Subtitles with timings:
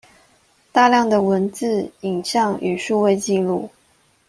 [0.71, 3.69] 大量的文字、影像與數位紀錄